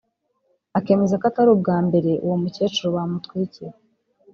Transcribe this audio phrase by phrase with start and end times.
[0.77, 3.75] akemeza ko atari ubwa mbere uwo mukecuru bamutwikira